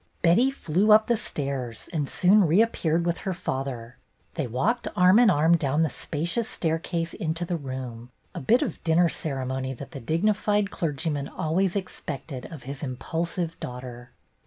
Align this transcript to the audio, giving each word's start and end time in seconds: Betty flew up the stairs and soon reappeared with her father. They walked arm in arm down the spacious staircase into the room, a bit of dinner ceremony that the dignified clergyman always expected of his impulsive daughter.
Betty 0.23 0.49
flew 0.49 0.91
up 0.91 1.05
the 1.05 1.15
stairs 1.15 1.87
and 1.93 2.09
soon 2.09 2.45
reappeared 2.47 3.05
with 3.05 3.19
her 3.19 3.33
father. 3.35 3.97
They 4.33 4.47
walked 4.47 4.87
arm 4.95 5.19
in 5.19 5.29
arm 5.29 5.55
down 5.57 5.83
the 5.83 5.91
spacious 5.91 6.49
staircase 6.49 7.13
into 7.13 7.45
the 7.45 7.55
room, 7.55 8.09
a 8.33 8.39
bit 8.41 8.63
of 8.63 8.83
dinner 8.83 9.09
ceremony 9.09 9.75
that 9.75 9.91
the 9.91 10.01
dignified 10.01 10.71
clergyman 10.71 11.27
always 11.29 11.75
expected 11.75 12.47
of 12.51 12.63
his 12.63 12.81
impulsive 12.81 13.59
daughter. 13.59 14.09